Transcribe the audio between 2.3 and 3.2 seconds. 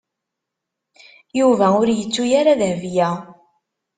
ara Dahbiya.